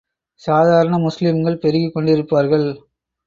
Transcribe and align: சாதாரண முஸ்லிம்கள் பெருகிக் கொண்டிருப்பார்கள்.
சாதாரண 0.41 0.97
முஸ்லிம்கள் 0.97 1.57
பெருகிக் 1.57 1.93
கொண்டிருப்பார்கள். 1.95 2.67